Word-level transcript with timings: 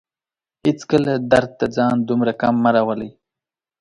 هيڅکله 0.63 1.13
درد 1.31 1.49
ته 1.59 1.65
ځان 1.75 1.95
دومره 2.09 2.33
کم 2.41 2.55
مه 2.63 2.71
راولئ 2.75 3.11